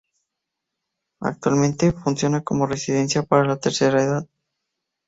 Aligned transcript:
Actualmente, 1.19 1.91
funciona 1.91 2.41
como 2.41 2.65
residencia 2.65 3.21
para 3.21 3.45
la 3.45 3.57
Tercera 3.57 4.01
Edad. 4.01 4.27